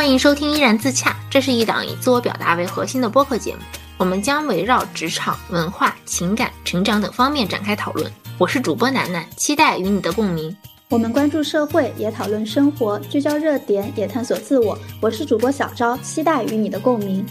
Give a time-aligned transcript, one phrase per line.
[0.00, 3.60] 欢迎收听依然自洽，这是一档以自我表达为核心的播客节目，
[3.98, 8.10] 我们将围绕职场、文化、情感、成长等方面展开讨论。
[8.38, 10.56] 我是主播楠楠，期待与你的共鸣。
[10.88, 14.76] 我们关注社会，也讨论生活，聚焦热点，也探索自我。
[15.02, 17.22] 我是主播小昭，期待与你的共鸣。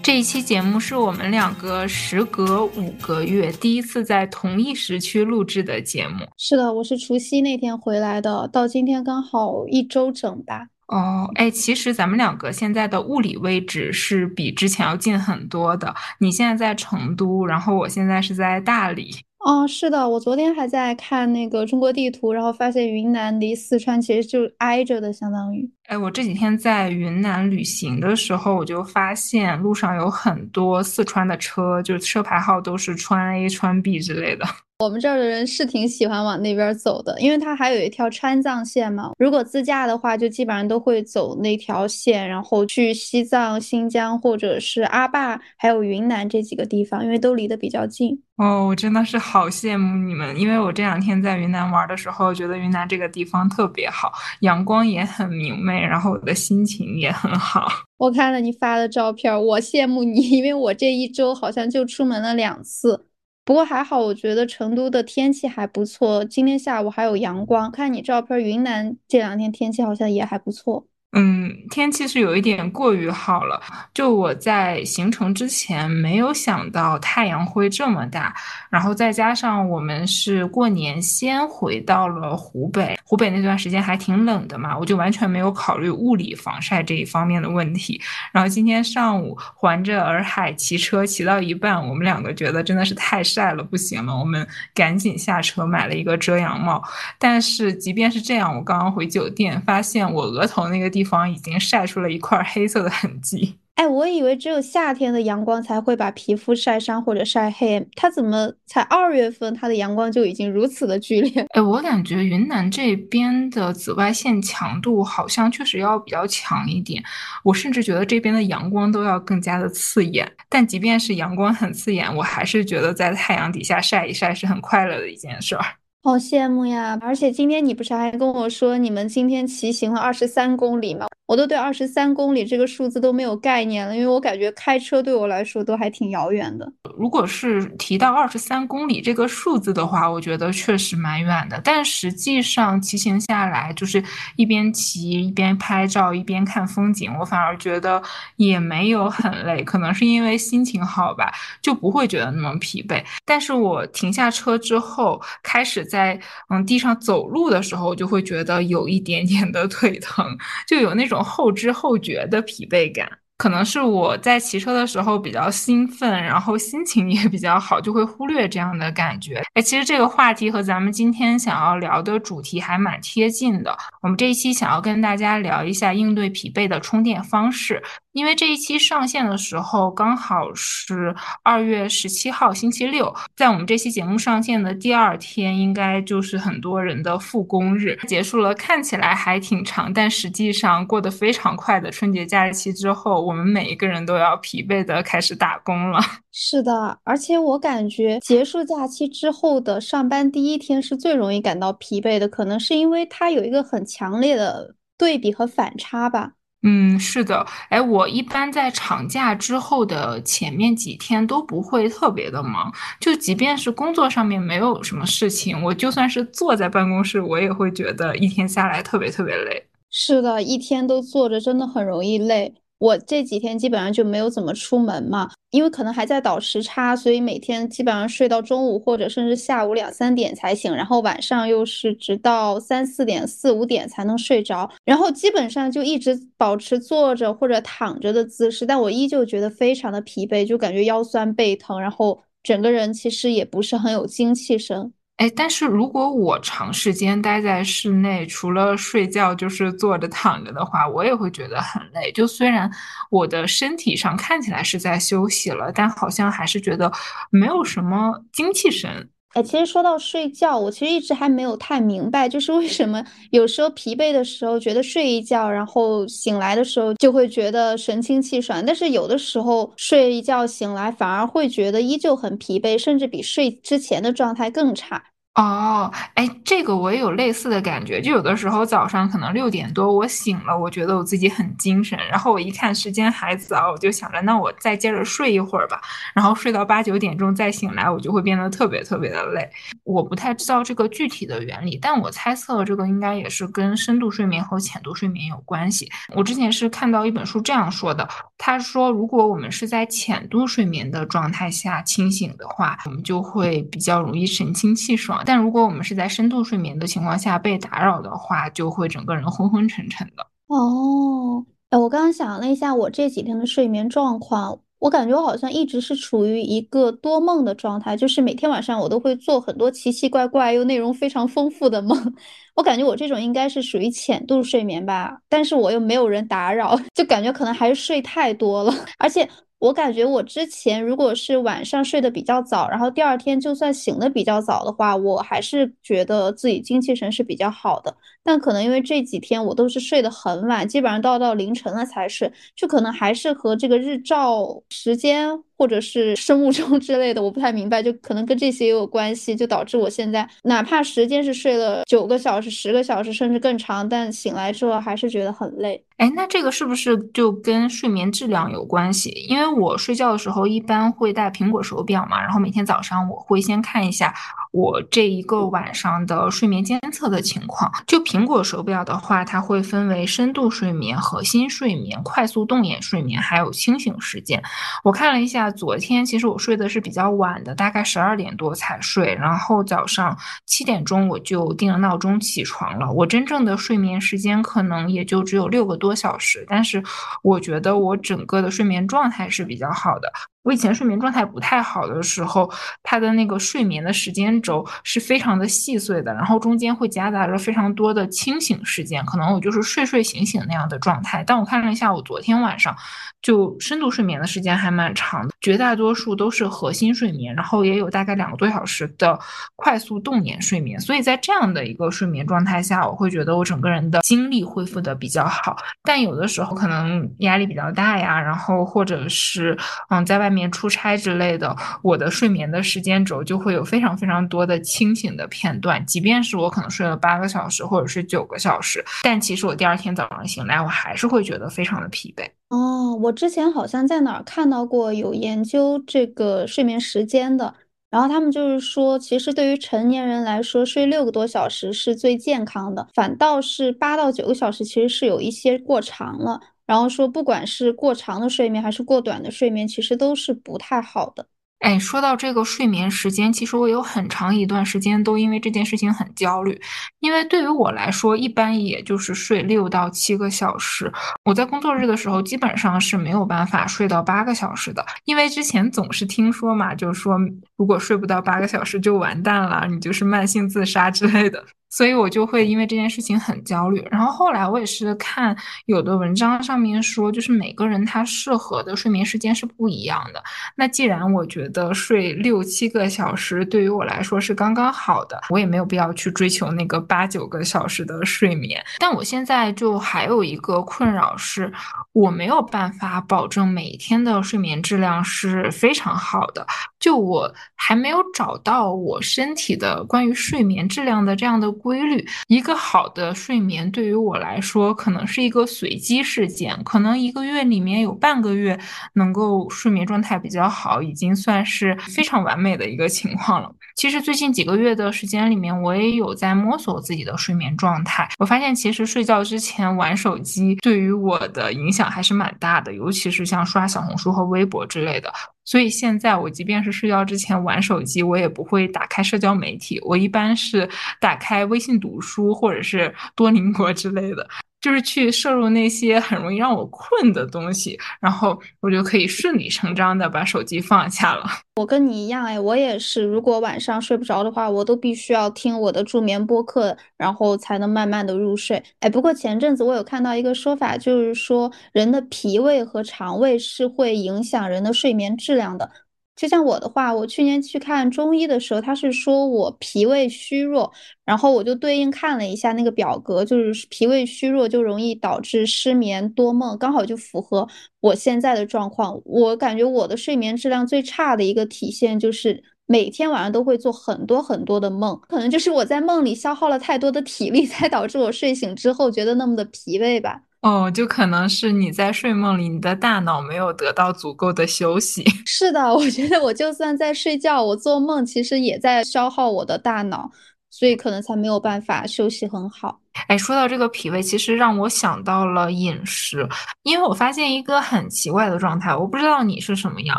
[0.00, 6.24] 这一期节目是我们两个时隔五个月第一次在同一时区录制的节目。
[6.38, 10.68] 是的，我是除夕那天回来的，到今天刚好一周整吧。
[10.88, 15.94] 哦，哎，其实咱们两个现在的物理位置是比之前要近很多的。
[16.20, 19.10] 你现在在成都，然后我现在是在大理。
[19.38, 25.70] 哦，是的，我昨天还在看那个中国地图，然后发现云南离四川其实就挨着的，相当于。
[25.86, 34.46] 哎，我这几天在云南旅行的时候，我就发现路上有很多四川的车，就车牌号都是川 A、川 B 之类的。
[34.80, 39.12] 我们这儿的人是挺喜欢往那边走的，因为它还有一条川藏线嘛。
[39.18, 48.20] 如果自驾的话，就基本上都会走那条线，然后去西藏、新疆或者是阿坝，还有云南这几个地方，因为都离得比较近。
[48.36, 57.66] 哦，我真的是好羡慕你们，因为我这两天在云南玩的时候，觉得云南这个地方特别好，阳光也很明媚，然后我的心情也很好。
[57.96, 63.06] 我看了你发的照片，我羡慕你， 因为我这一周好像就出门了两次。
[63.44, 67.70] 不过还好，我觉得成都的天气还不错，今天下午还有阳光。
[67.70, 70.86] 看你照片，云南这两天天气好像也还不错。
[71.16, 73.62] 嗯，天气是有一点过于好了。
[73.94, 78.34] 就我在行程之前没有想到太阳会这么大，
[78.68, 88.02] 然后再加上我们是过年先回到了湖北，湖北那段时间还挺冷的嘛，我就完全没有考虑物理防晒这一方面的问题。
[88.32, 94.44] 然后今天上午环着洱海骑车，骑到一半，我们两个觉得真的是太晒了，不行了，我们
[94.74, 96.82] 赶紧下车买了一个遮阳帽。
[97.20, 101.03] 但是即便是这样，我刚刚回酒店发现我额头那个地。
[101.04, 103.58] 方已经晒出了一块黑色的痕迹。
[103.74, 111.44] 哎，我以为只有夏天的阳光才会把皮肤晒伤或者晒黑，它怎么才二月份，它的阳光就已经如此的剧烈？
[111.50, 117.02] 哎，我感觉云南这边的紫外线强度好像确实要比较强一点，
[117.42, 120.32] 我甚至觉得这边的阳光都要更加的刺眼。
[120.48, 125.64] 但即便是阳光很刺眼，我还是觉得在太阳底下晒一晒是很快乐的一件事儿。
[126.04, 126.98] 好羡慕呀！
[127.00, 131.06] 而且今天你不是还跟我说你们今天骑行了二十三公里吗？
[131.26, 136.70] 我都对二十三公里这个数字都没有概念了，因为我感觉开车对我来说都还挺遥远的。
[136.98, 141.58] 如果是提到二十三公里这个数字的话，我觉得确实蛮远的。
[141.64, 144.04] 但实际上骑行下来，就是
[144.36, 148.02] 一边骑一边拍照一边看风景，我反而觉得
[148.36, 149.64] 也没有很累。
[149.64, 153.02] 可能是因为心情好吧，就不会觉得那么疲惫。
[153.24, 156.20] 但是我停下车之后，开始在
[156.50, 160.26] 嗯地上走路的时候，就会觉得有一点点的腿疼，
[160.68, 161.13] 就有那种。
[161.22, 163.08] 后知后觉的疲惫感。
[163.36, 169.42] 可能是我在骑车的时候比较兴奋，然后心情也比较好，就会忽略这样的感觉。
[169.54, 173.76] 哎，其实这个话题和咱们今天想要聊的主题还蛮贴近的。
[174.02, 177.82] 我们这一期想要跟大家聊一下应对疲惫的充电方式，
[178.14, 193.24] 因为这一期上线的时候刚好是二月十七号星期六，在我们这期节目上线的第二天，应该就是很多人的复工日结束了，看起来还挺长，但实际上过得非常快的春节假期之后。
[193.24, 195.98] 我们每一个人都要疲惫的开始打工了。
[196.30, 206.32] 是的，而且我感觉结束假期之后的上班第一天是最容易感到疲惫的，可能是因为它有一个很强烈的对比和反差吧。
[206.66, 207.46] 嗯，是的。
[207.68, 219.62] 哎，我一般在长假之后的前面几天都不会特别的忙，就即便是工作上面没有什么事情，我就算是坐在办公室，我也会觉得一天下来特别特别累。
[219.90, 222.54] 是的，一天都坐着真的很容易累。
[222.84, 244.92] 我这几天基本上就没有怎么出门嘛，因为可能还在倒时差，所以每天基本上睡到中午或者甚至下午两三点才醒，然后晚上又是直到三四点、四五点才能睡着，然后基本上就一直保持坐着或者躺着的姿势，但我依旧觉得非常的疲惫，就感觉腰酸背疼，然后整个人其实也不是很有精气神。
[245.16, 252.10] 哎，但是如果我长时间待在室内，除了睡觉就是坐着躺着的话，我也会觉得很累。
[252.12, 252.68] 就虽然
[253.10, 256.90] 我的身体上看起来是在休息了，但好像还是觉得
[257.30, 259.08] 没有什么精气神。
[259.34, 275.02] 哎，其实说到睡觉，我其实一直还没有太明白，就是为什么有时候疲惫的时候觉得睡一觉，然后醒来的时候就会觉得神清气爽，但是有的时候睡一觉醒来反而会觉得依旧很疲惫，甚至比睡之前的状态更差。
[275.34, 285.80] 哦，哎，这个我也有类似的感觉，就有的时候早上可能六点多我醒了，我觉得我自己很精神，然后我一看时间还早，我就想着那我再接着睡一会儿吧，
[286.14, 289.50] 然后睡到八九点钟再醒来，我就会变得特别特别的累。
[289.82, 295.90] 我不太知道这个具体的原理，但我猜测这个应该也是跟深度睡眠和浅度睡眠有关系。
[296.14, 298.08] 我之前是看到一本书这样说的，
[298.38, 305.22] 他说如果我们是在浅度睡眠的状态下清醒的话，我们就会比较容易神清气爽。
[305.24, 310.26] 但如果我们是在深度睡眠的情况下被打扰的话，就会整个人昏昏沉沉的。
[310.46, 322.14] 哦，哎，我刚刚想了一下，我这几天的睡眠状况，我感觉我好像一直是处于一个多梦的状态，就是每天晚上我都会做很多奇奇怪怪又内容非常丰富的梦。
[322.54, 329.28] 我感觉我这种应该是属于浅度睡眠吧，但是我又没有人打扰，就感觉可能还是睡太多了， 而且。
[329.58, 337.96] 我感觉我之前如果是晚上睡得比较早，然后第二天就算醒得比较早的话，我还是觉得自己精气神是比较好的。
[338.22, 345.42] 但可能因为这几天我都是睡得很晚，基本上都要到凌晨了才睡，就可能还是和这个日照时间。
[345.56, 355.82] 或者是 生物钟之类的，我不太明白，就可能跟这些也有关系，就导致我现在哪怕时间是睡了九个小时、十个小时，甚至更长，但醒来之后还是觉得很累。
[355.98, 359.10] 哎，那这个是不是就跟睡眠质量有关系？
[359.28, 364.12] 因为我睡觉的时候一般会戴苹果手表嘛，然后每天早上我会先看一下
[364.50, 367.70] 我这一个晚上的睡眠监测的情况。
[367.86, 374.42] 就苹果手表的话，它会分为深度睡眠、核心睡眠、快速动眼睡眠，还有清醒时间。
[374.82, 375.43] 我看了一下。
[375.50, 382.90] 昨天其实我睡的是比较晚的，大概十二点多才睡，然后早上七点钟我就定了闹钟起床了。
[382.92, 386.82] 我真正的睡眠时间可能也就只有六个多小时，但是
[387.22, 390.12] 我觉得我整个的睡眠状态是比较好的。
[390.42, 392.50] 我以前睡眠状态不太好的时候，
[392.82, 401.24] 他的那个睡眠的时间轴是非常的细碎的，然后中间会夹杂着非常多的清醒时间，可能我就是睡睡醒醒那样的状态。
[401.26, 402.76] 但我看了一下，我昨天晚上
[403.22, 409.16] 就深度睡眠的时间还蛮长的，绝大多数都是核心睡眠，然后也有大概两个多小时的
[409.54, 410.80] 快速动眼睡眠。
[410.80, 415.56] 所以在这样的一个睡眠状态下，我会觉得我整个人的精力恢复的比较好。
[415.84, 419.56] 但有的时候可能压力比较大呀，然后或者是
[419.88, 420.24] 嗯在外。
[420.34, 432.28] 面出差之类的，我的睡眠的时间轴就会有非常非常多的清醒的片段，即便是我可能睡了八个小时或者是九个小时，但其实我第二天早上醒来，我还是会觉得非常的疲惫。
[432.54, 437.52] 哦，我之前好像在哪儿看到过有研究这个睡眠时间的，
[437.90, 446.40] 然后他们就是说，其实对于成年人来说，睡六个多小时是最健康的，反倒是八到九个小时其实是有一些过长了。
[446.64, 451.26] 然后说，不管是过长的睡眠还是过短的睡眠，其实都是不太好的。
[451.64, 456.60] 哎，说到这个睡眠时间，其实我有很长一段时间都因为这件事情很焦虑。
[457.00, 460.92] 因为对于我来说，一般也就是睡六到七个小时。
[461.24, 464.84] 我在工作日的时候，基本上是没有办法睡到八个小时的。
[465.06, 467.18] 因为之前总是听说嘛，就是说
[467.56, 471.42] 如果睡不到八个小时就完蛋了，你就是慢性自杀之类的。
[471.70, 473.84] 所以我就会因为这件事情很焦虑。
[473.90, 475.36] 然后后来我也是看
[475.66, 480.22] 有的文章上面说，就是每个人他适合的睡眠时间是不一样的。
[480.54, 488.62] 那既然我觉的睡六七个小时对于我来说是刚刚好的，我也没有必要去追求那个八九个小时的睡眠。
[488.78, 491.50] 但我现在就还有一个困扰是，
[491.92, 496.46] 我没有办法保证每天的睡眠质量是非常好的。
[496.78, 501.54] 就我还没有找到我身体的关于睡眠质量的这样的。
[501.54, 508.58] 规律，一个好的睡眠对于我来说，可能是一个随机事件，可能一个月里面有半个月
[508.94, 513.50] 能够睡眠状态比较好，已经算是非常完美的一个情况了。
[513.76, 518.08] 其实最近几个月的时间里面，我也有在摸索自己的睡眠状态。
[518.18, 525.12] 我发现，其实睡觉之前玩手机对于我的影响还是蛮大的，尤其是像刷小红书和微博之类的。
[525.44, 530.68] 所以现在我即便是睡觉之前玩手机，我也不会打开社交媒体，我一般是
[531.00, 534.26] 打开微信读书或者是多邻国之类的。
[534.64, 541.26] 就是去摄入那些很容易让我困的东西，然后我就可以顺理成章的把手机放下了。
[541.60, 543.02] 我跟你一样，哎，我也是。
[543.02, 548.62] 如果晚上睡不着的话，我都必须要听我的助眠播客，然后才能慢慢的入睡。
[548.80, 555.70] 哎，不过前阵子我有看到一个说法，就是说人的脾胃和肠胃是会影响人的睡眠质量的。
[556.16, 560.72] 就像我的话，我去年去看中医的时候，他是说我脾胃虚弱，
[561.04, 567.48] 然后我就对应看了一下那个表格，就是脾胃虚弱就容易导致失眠多梦，刚好就符合
[567.80, 569.00] 我现在的状况。
[569.04, 580.22] 我感觉我的睡眠质量最差的一个体现就是每天晚上都会做很多很多的梦，可能就是我在梦里消耗了太多的体力，才导致我睡醒之后觉得那么的疲惫吧。
[580.44, 585.02] 哦，就可能是你在睡梦里，你的大脑没有得到足够的休息。
[585.24, 590.10] 是的， 我觉得我就算在睡觉，我做梦其实也在消耗我的大脑，
[590.50, 592.78] 所以可能才没有办法休息很好。
[593.08, 596.28] 哎，说到这个脾胃，其实让我想到了饮食，
[596.62, 599.98] 因为我发现一个很奇怪的状态，我不知道你是什么样。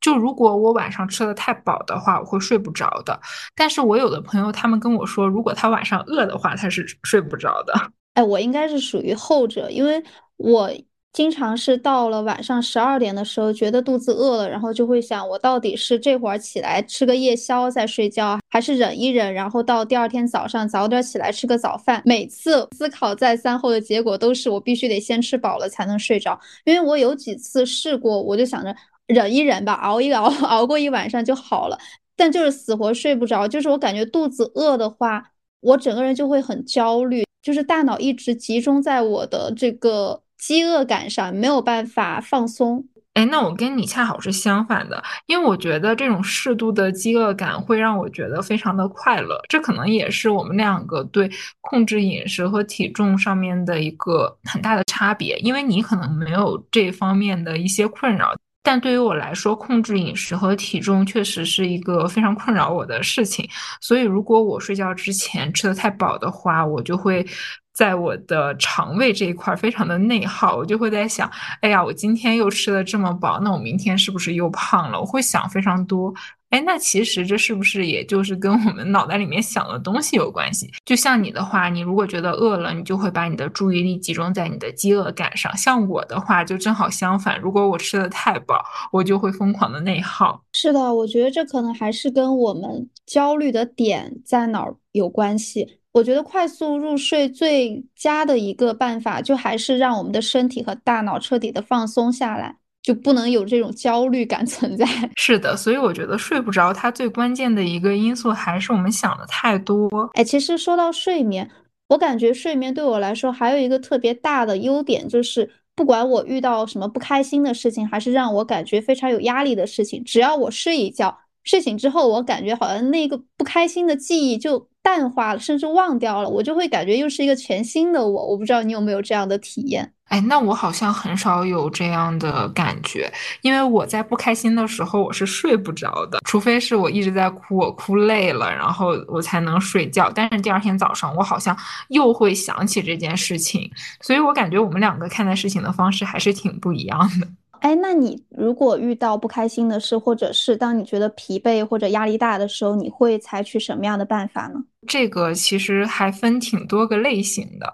[0.00, 3.20] 就如果我晚上吃的太饱的话，我会睡不着的。
[3.54, 7.74] 但是我有的朋友他们跟我说，如果他晚上饿的话，他是睡不着的。
[8.16, 10.02] 哎，我应该是属于后者，因为
[10.38, 10.70] 我
[11.12, 22.00] 经常是到了晚上十二点的时候，觉得肚子饿了，然后就会想，我到底是这会儿起来吃个夜宵再睡觉，还是忍一忍，然后到第二天早上早点起来吃个早饭。
[22.06, 26.40] 每次思考再三后的结果都是，我必须得先吃饱了才能睡着。
[26.64, 28.74] 因为我有几次试过，我就想着
[29.06, 31.78] 忍一忍吧，熬一熬， 熬过一晚上就好了，
[32.16, 33.46] 但就是死活睡不着。
[33.46, 37.25] 就是我感觉肚子饿的话，我整个人就会很焦虑。
[37.46, 42.84] 就是大脑一直集中在我的这个饥饿感上，没有办法放松。
[43.14, 49.40] 哎，那我跟你恰好是相反的，因为我觉得这种适度的饥饿感会让我觉得非常的快乐。
[49.48, 58.34] 这可能也是我们两个对控制饮食和体重上面的一个很大的差别，因为你可能没有这方面的一些困扰。
[58.66, 63.48] 但对于我来说，控制饮食和体重确实是一个非常困扰我的事情。
[63.80, 67.24] 所以，如果我睡觉之前吃的太饱的话，我就会
[67.72, 70.56] 在我的肠胃这一块非常的内耗。
[70.56, 71.30] 我就会在想，
[71.60, 75.00] 哎呀，我今天又吃的这么饱，那我明天是不是又胖了？
[75.00, 76.12] 我会想非常多。
[76.50, 80.70] 哎，那其实这是不是也就是跟我们脑袋里面想的东西有关系？
[80.84, 85.54] 就像你的话，你如果觉得饿了，你就会把你的注意力集中在你的饥饿感上。
[85.56, 90.40] 像我的话，就正好相反，如果我吃的太饱，我就会疯狂的内耗。
[90.52, 95.80] 是的，我觉得这可能还是跟我们焦虑的点在哪儿有关系。
[95.92, 102.56] 我觉得快速入睡最佳的一个办法，就还是让我们的身体和大脑彻底的放松下来。
[102.86, 104.86] 就不能有这种焦虑感存在。
[105.18, 109.88] 是的，所以我觉得睡不着，它最关键的一个因素还是我们想的太多。
[110.14, 111.50] 哎，其实说到睡眠，
[111.88, 128.26] 我感觉睡眠对我来说还有一个特别大的优点，就是不管我遇到什么不开心的事情，还是让我感觉非常有压力的事情，只要我睡一觉，睡醒之后，我感觉好像那个不开心的记忆就淡化了，甚至忘掉了，我就会感觉又是一个全新的我。
[128.26, 129.90] 我不知道你有没有这样的体验。
[130.08, 133.12] 哎，那我好像很少有这样的感觉，
[133.42, 140.10] 因为我在不开心的时候我是睡不着的，除非是我一直在哭，我哭累了，然后我才能睡觉。
[140.14, 141.56] 但是第二天早上我好像
[141.88, 143.68] 又会想起这件事情，
[144.00, 147.26] 所以我感觉我们两个看待事情的方式还是挺不一样的。
[147.66, 154.62] 哎，那你如果遇到不开心的事，或者是当你觉得疲惫或者压力大的时候，你会采取什么样的办法呢？
[154.86, 157.66] 这个其实还分挺多个类型的。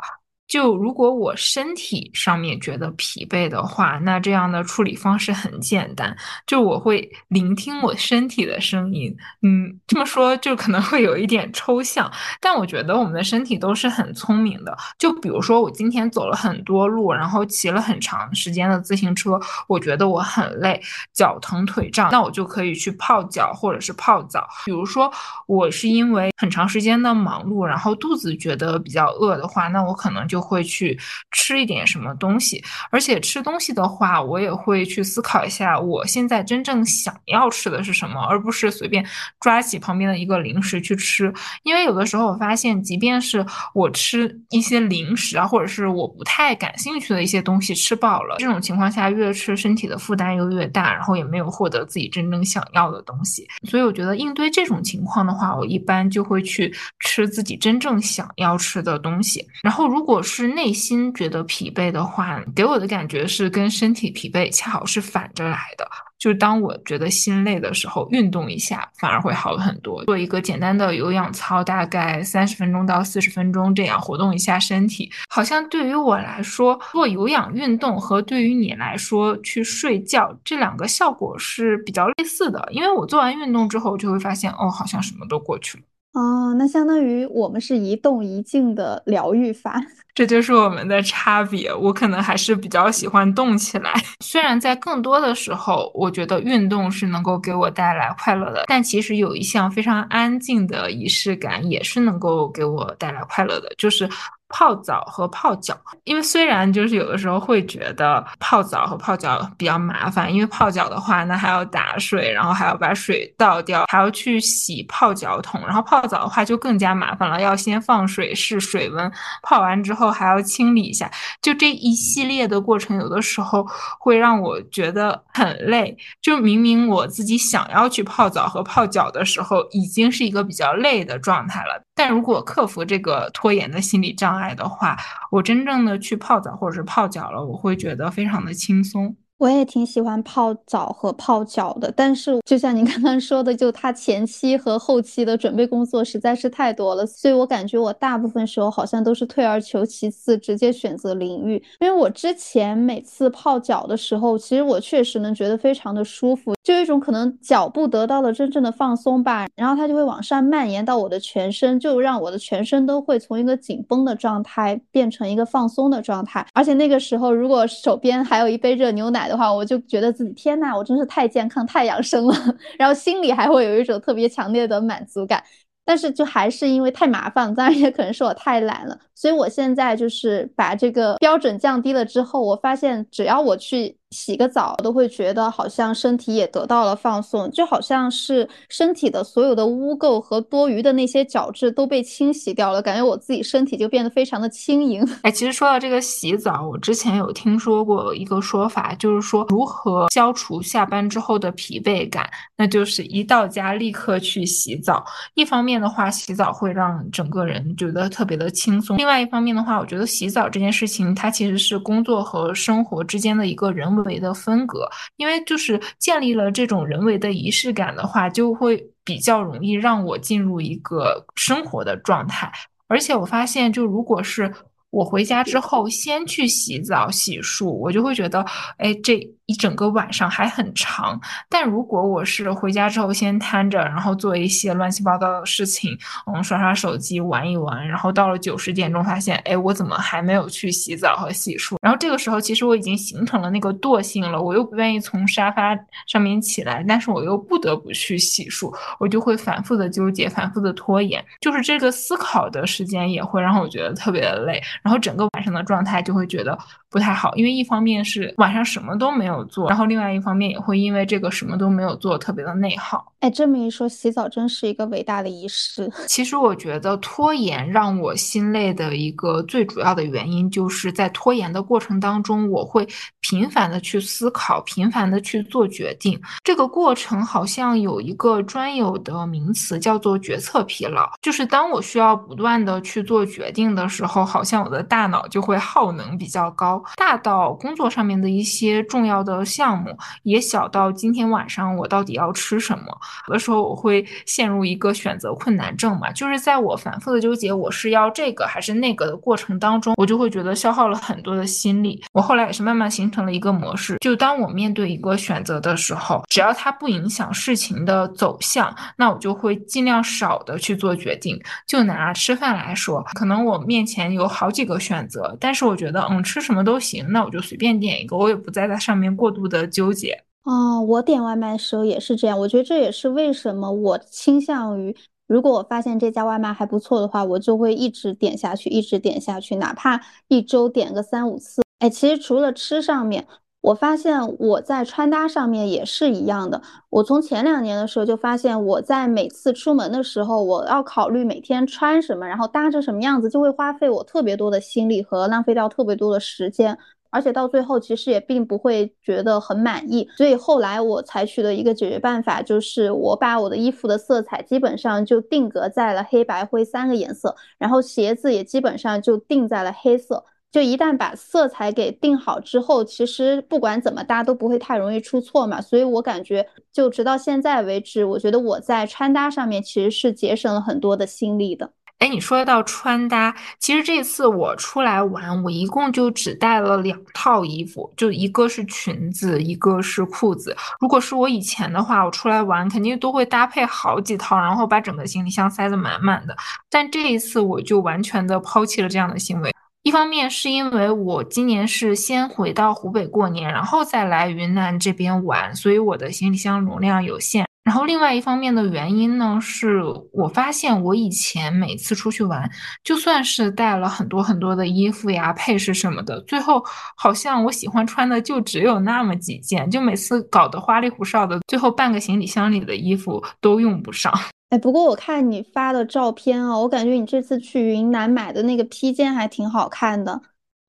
[0.53, 6.15] 就如果我身体上面觉得疲惫的话，那这样的处理方式很简单，
[6.47, 9.17] 就我会聆听我身体的声音。
[9.41, 14.77] 嗯，这么说就可能会有一点抽象，但我觉得我们的身体都是很聪明的。
[14.99, 20.79] 就比如说我今天走了很多路，然后骑了很长时间的自行车，我觉得我很累，
[21.15, 24.47] 脚疼腿胀，那我就可以去泡脚或者是泡澡。
[24.67, 25.11] 比如说
[25.47, 30.42] 我是因为很长时间的忙碌，然后肚子觉得比较饿的话，那我可能就。
[30.43, 30.99] 会去
[31.31, 39.07] 吃一点什么东西，而且吃东西的话，我也会去思考一下，我现在真正想要吃的是什么，而不是随便
[39.41, 41.33] 抓起旁边的一个零食去吃。
[41.63, 53.47] 因为有的时候我发现，即便是我吃一些零食啊，或者是我不太感兴趣的一些东西，吃饱了，这种情况下越吃身体的负担又越大，然后也没有获得自己真正想要的东西。
[53.69, 59.47] 所以我觉得应对这种情况的话，我一般就会去吃自己真正想要吃的东西。
[59.63, 65.87] 然后如果是是内心觉得疲惫的话，给我的感觉是跟身体疲惫恰好是反着来的。
[66.19, 70.03] 就是当我觉得心累的时候，运动一下反而会好很多。
[70.05, 75.11] 做一个简单的有氧操，大概三十分钟到四十分钟，这样活动一下身体。
[75.29, 82.67] 好像对于我来说，做有氧运动和对于你来说去睡觉，这两个效果是比较类似的。
[82.71, 85.85] 因为我做完运动之后，就会发现哦，好像什么都过去了。
[86.13, 89.81] 哦，那相当于我们是一动一静的疗愈法。
[90.15, 91.75] 这就是我们的差别。
[91.75, 93.91] 我可能还是比较喜欢动起来，
[94.21, 104.07] 虽然在更多的时候，我觉得运动是能够给我带来快乐的，但其实有一项非常安静的仪式感也是能够给我带来快乐的，就是
[104.53, 105.77] 泡澡和泡脚。
[106.05, 119.11] 因为虽然就是有的时候会觉得泡澡和泡脚比较麻烦，因为泡脚的话，那还要打水，然后还要把水倒掉，还要去洗泡脚桶，然后泡澡的话就更加麻烦了，要先放水试水温，
[119.43, 123.67] 泡完之后还要清理一下，就这一系列的过程，有的时候
[123.99, 125.97] 会让我觉得很累。
[126.21, 131.83] 就明明我自己想要去泡澡和泡脚的时候，已经是一个比较累的状态了。
[131.95, 134.97] 但如果克服这个拖延的心理障碍爱的话，
[135.31, 139.15] 我真正的去泡澡或者是泡脚了，我会觉得非常的轻松。
[139.39, 151.61] 我也挺喜欢泡澡和泡脚的，但是就像您刚刚说的，就它前期和后期的准备工作实在是太多了，所以我感觉我大部分时候好像都是退而求其次，直接选择淋浴。
[151.81, 166.47] 因为我之前每次泡脚的时候，其实我确实能觉得非常的舒服，就有一种可能脚部得到了真正的放松吧，然后它就会往上蔓延到我的全身，就让我的全身都会从一个紧绷的状态变成一个放松的状态。
[166.55, 172.35] 而且那个时候，如果手边还有一杯热牛奶，的话，我就觉得自己天呐，我真是太健康、太养生了，
[172.79, 175.43] 然后心里还会有一种特别强烈的满足感。
[175.85, 183.97] 但是就还是因为太麻烦，当然也可能是我太懒了，所以我现在就是把这个标准降低了之后，我发现只要我去。
[184.13, 195.03] 洗个澡都会觉得好像身体也得到了放松，就好像是身体的所有的污垢和多余的那些角质都被清洗掉了，感觉我自己身体就变得非常的轻盈。
[195.23, 205.03] 哎，其实说到这个洗澡，我之前有听说过一个说法，就是说如何消除下班之后的疲惫感，那就是一到家立刻去洗澡。
[205.33, 214.02] 一方面的话，洗澡会让整个人觉得特别的轻松；另外一方面的话，我觉得洗澡这件事情，它其实是工作和生活之间的一个人文。
[214.05, 222.51] 为的分隔，因为就是建立了这种人为的仪式感的话，就会比较容易让我进入一个生活的状态。
[222.89, 224.53] 而且我发现，就如果是
[224.93, 228.45] 我回家之后先去洗澡洗漱，我就会觉得，
[228.77, 229.21] 哎，这。
[229.47, 231.21] 一整个晚上还很长，
[231.51, 241.77] 但如果我是回家之后先瘫着，然后做一些乱七八糟的事情，嗯，刷刷手机，玩一玩，然后到了九十点钟发现，哎，我怎么还没有去洗澡和洗漱？
[241.83, 245.77] 然后这个时候其实我已经形成了那个惰性了，我又不愿意从沙发
[246.07, 256.59] 上面起来，但是我又不得不去洗漱，我就会反复的纠结，反复的拖延，就是这个思考的时间也会让我觉得特别的累，然后整个晚上的状态就会觉得
[256.91, 259.43] 不太好，因为一方面是晚上什么都没有。
[259.53, 263.05] 做，然后另外一方面也会因为这个什么都没有做，特别的内耗。
[263.21, 265.91] 哎，这么一说，洗澡真是一个伟大的仪式。
[266.09, 272.87] 其实我觉得拖延让我心累的一个最主要的原因，就是在拖延的过程当中，我会
[273.21, 276.21] 频繁的去思考，频繁的去做决定。
[276.43, 281.11] 这个过程好像有一个专有的名词，叫做决策疲劳。
[281.21, 289.13] 就是当我需要不断的去做决定的时候，好像我我的大脑就会耗能比较高，大到工作上面的一些重要。
[289.23, 292.85] 的项目也小到今天晚上我到底要吃什么？
[293.29, 302.03] 有的时候我会陷入一个选择困难症嘛，就是在我反复的纠结我是要这个还是那个的过程当中，我就会觉得消耗了很多的心力。
[302.13, 311.39] 我后来也是慢慢形成了一个模式，就当我面对一个选择的时候，只要它不影响事情的走向，那我就会尽量少的去做决定。
[311.69, 319.15] 就拿吃饭来说，可能我面前有好几这个选择，但是我觉得嗯吃什么都行，那我就随便点一个，我也不再在上面。
[319.17, 322.39] 过度的纠结哦，我点外卖的时候也是这样。
[322.39, 324.95] 我觉得这也是为什么我倾向于，
[325.27, 331.61] 如果我发现这家外卖还不错的话，我就会一直点下去，一直点下去，哪怕一周点个三五次。
[331.81, 333.27] 哎，其实除了吃上面，
[333.63, 336.61] 我发现我在穿搭上面也是一样的。
[336.91, 346.77] 我从前两年的时候就发现，我在每次出门的时候，我要考虑每天穿什么，然后搭成什么样子，就会花费我特别多的心力和浪费掉特别多的时间。
[347.11, 360.25] 而且到最后，其实也并不会觉得很满意，所以后来我采取的一个解决办法就是，我把我的衣服的色彩基本上就定格在了黑白灰三个颜色，然后鞋子也基本上就定在了黑色。
[360.53, 365.61] 就一旦把色彩给定好之后，其实不管怎么搭都不会太容易出错嘛。
[365.61, 371.73] 所以我感觉，就直到现在为止，我觉得我在穿搭上面其实是节省了很多的心力的。
[371.99, 380.55] 哎，你说到穿搭，其实这次我出来玩，我一共就只带了两套衣服，就一个是裙子，一个是裤子。
[380.81, 386.37] 如果是我以前的话，我出来玩肯定都会搭配好几套，然后把整个行李箱塞得满满的。
[386.69, 389.55] 但这一次我就完全的抛弃了这样的行为。
[389.83, 397.45] 一方面是因为我今年是先回到湖北过年，然后再来云南这边玩，所以我的行李箱容量有限。
[397.65, 402.49] 然后另外一方面的原因呢，是我发现我以前每次出去玩，
[402.85, 406.63] 就算是带了很多很多的衣服呀、配饰什么的，最后
[406.97, 414.13] 好像我喜欢穿的就只有那么几件，就每次搞得花里胡哨的，最后半个行李箱里的衣服都用不上。
[414.53, 420.21] 哎，不过我看你发的照片啊，我感觉你这次去云南买的那个披肩还挺好看的。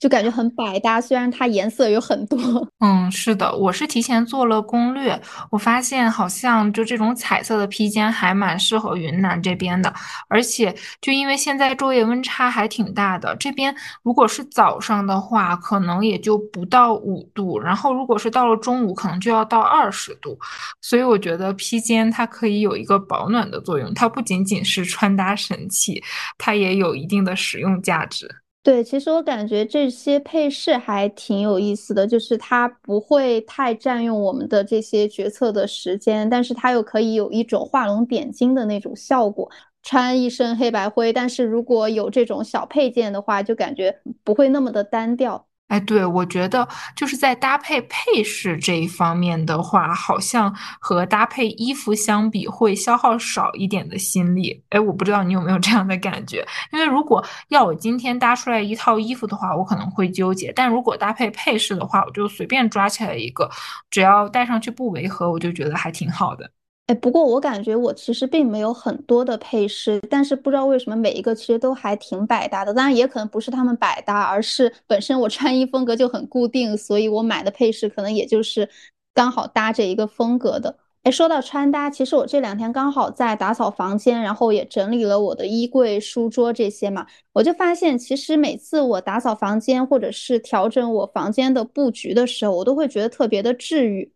[0.03, 2.37] 就感觉很百搭，虽然它颜色有很多。
[2.79, 5.17] 嗯，是的，我是提前做了攻略，
[5.49, 9.93] 我发现好像就这种彩色的披肩还蛮适合云南这边的，
[10.27, 20.37] 而且就因为现在昼夜温差还挺大的，这边如果是早上的话，可能也就不到五度，然后如果是到了中午，可能就要到二十度，
[20.81, 26.03] 所以我觉得披肩它可以有一个保暖的作用，它不仅仅是穿搭神器，
[26.37, 28.29] 它也有一定的实用价值。
[28.63, 39.51] 对，其实我感觉这些配饰还挺有意思的，就是它不会太占用我们的这些决策的时间，但是它又可以有一种画龙点睛的那种效果。
[39.81, 45.45] 穿一身黑白灰，但是如果有这种小配件的话，就感觉不会那么的单调。
[45.73, 54.63] 哎，对，我觉得就是在搭配配饰这一方面的话，好像和搭配衣服相比会消耗少一点的心力。
[54.69, 56.45] 哎，我不知道你有没有这样的感觉？
[56.71, 63.49] 因为如果要我今天搭出来一套衣服的话，我可能会纠结；但如果搭配配饰的话，我就随便抓起来一个，
[63.89, 66.51] 只要戴上去不违和，我就觉得还挺好的。
[66.87, 72.73] 哎，不过我感觉我其实并没有很多的配饰，但是不知道为什么每一个其实都还挺百搭的。
[72.73, 78.69] 当然也可能不是他们百搭，而是本身我穿衣风格就很固定，所以我买的配饰可能也就是
[79.13, 80.77] 刚好搭这一个风格的。
[81.03, 94.11] 哎，说到穿搭，其实我这两天刚好在打扫房间，然后也整理了我的衣柜、书桌这些嘛，我就发现其实每次我打扫房间或者是调整我房间的布局的时候，我都会觉得特别的治愈。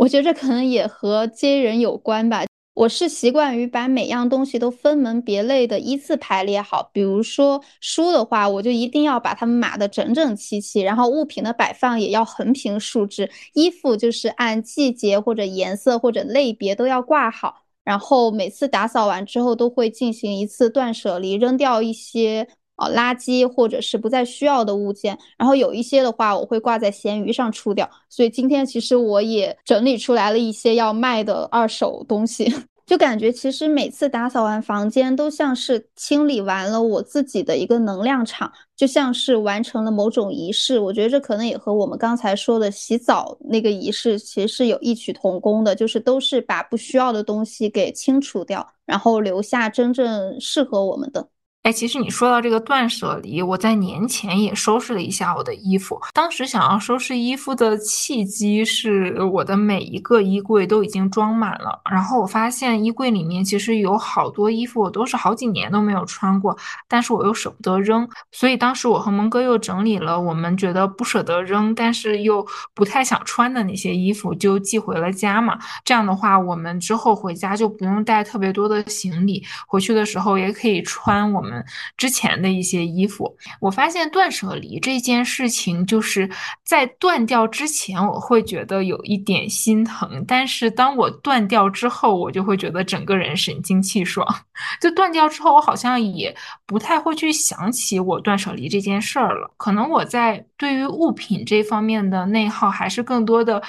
[0.00, 2.44] 我觉得可能也和接人有关吧。
[2.72, 6.88] 我是习惯于把每样东西都分门别类的依次排列好。
[6.94, 13.30] 比如说书的话，我就一定要把它们码的整整齐齐，然后物品的摆放也要横平竖直。
[13.52, 17.56] 衣服就是按季节或者颜色或者类别都要挂好。
[17.84, 22.48] 然后每次打扫完之后，都会进行一次断舍离，扔掉一些。
[22.80, 27.88] 哦，垃圾或者是不再需要的物件，然后有一些的话，我会挂在闲鱼上出掉。
[28.08, 32.52] 所以今天其实我也整理出来了一些要卖的二手东西，
[32.86, 40.78] 就感觉其实每次打扫完房间，都像是清理完了我自己的一个能量场，就像是完成了某种仪式。
[40.78, 51.28] 我觉得这可能也和我们刚才说的洗澡那个仪式其实是有异曲同工的，就是都是把不需要的东西给清除掉，然后留下真正适合我们的。
[51.62, 56.00] 哎，其实你说到这个断舍离，我在年前也收拾了一下我的衣服。
[56.14, 66.56] 当时想要收拾衣服的契机是，我的每一个衣柜都已经装满了，然后我发现衣柜里面其实有好多衣服，我都是好几年都没有穿过，
[66.88, 68.08] 但是我又舍不得扔。
[68.32, 72.44] 所以当时我和蒙哥又整理了我们觉得不舍得扔，但是又
[72.74, 75.58] 不太想穿的那些衣服，就寄回了家嘛。
[75.84, 81.49] 这样的话，我们之后回家就不用带特别多的行李，回去的时候也可以穿我们。
[81.96, 86.30] 之前的一些衣服，我发现断舍离这件事情，就是
[86.64, 94.26] 在断掉之前，我会觉得有一点心疼，但是当我断掉之后，我就会觉得整个人神清气爽。
[94.80, 96.34] 就断掉之后，我好像也
[96.66, 99.50] 不太会去想起我断舍离这件事儿了。
[99.56, 103.62] 可能我在对于物品这方面的内耗，还是更多的。